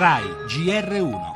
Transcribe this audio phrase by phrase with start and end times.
[0.00, 1.29] RAI GR1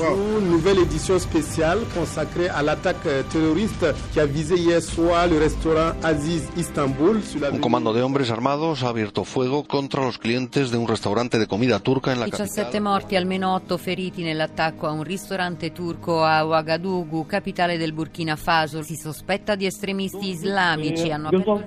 [0.00, 5.92] Une nouvelle édition spéciale consacrée à l'attaque terroriste qui a visé hier soir le restaurant
[6.02, 7.20] Aziz Istanbul.
[7.52, 11.46] Un comando de hombres armados ha abierto fuego contra los clientes de un restaurante de
[11.46, 12.82] comida turca en la 17 capital.
[12.82, 18.82] morti, almeno 8 feriti nell'attacco a un ristorante turco a Ouagadougou, capitale del Burkina Faso.
[18.82, 21.10] Si sospetta di estremisti islamici.
[21.10, 21.62] Hanno aperto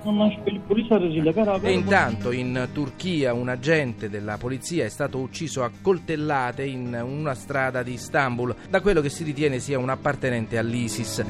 [1.62, 7.34] E intanto in Turchia un agente della polizia è stato ucciso a coltellate in una
[7.34, 11.24] strada di Istanbul da quello che si ritiene sia un appartenente all'ISIS.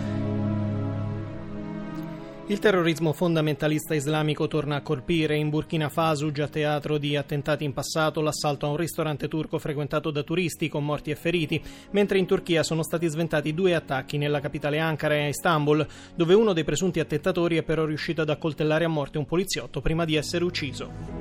[2.50, 7.74] Il terrorismo fondamentalista islamico torna a colpire in Burkina Faso, già teatro di attentati in
[7.74, 12.24] passato, l'assalto a un ristorante turco frequentato da turisti con morti e feriti, mentre in
[12.24, 16.64] Turchia sono stati sventati due attacchi nella capitale Ankara e a Istanbul, dove uno dei
[16.64, 21.17] presunti attentatori è però riuscito ad accoltellare a morte un poliziotto prima di essere ucciso.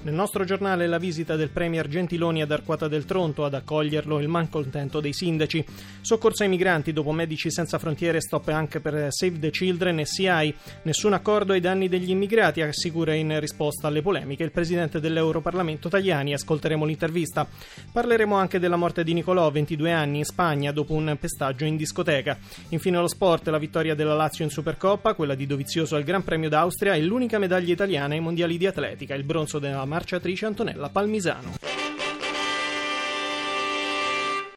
[0.00, 4.28] Nel nostro giornale la visita del Premier Gentiloni ad Arquata del Tronto ad accoglierlo il
[4.28, 5.64] malcontento dei sindaci.
[6.00, 10.54] Soccorso ai migranti dopo Medici Senza Frontiere, stop anche per Save the Children e CI.
[10.82, 16.32] Nessun accordo ai danni degli immigrati, assicura in risposta alle polemiche il presidente dell'Europarlamento Tajani.
[16.32, 17.46] Ascolteremo l'intervista.
[17.92, 22.38] Parleremo anche della morte di Nicolò, 22 anni, in Spagna dopo un pestaggio in discoteca.
[22.68, 26.48] Infine lo sport, la vittoria della Lazio in Supercoppa, quella di Dovizioso al Gran Premio
[26.48, 31.77] d'Austria e l'unica medaglia italiana ai mondiali di atletica, il bronzo della marciatrice Antonella Palmisano.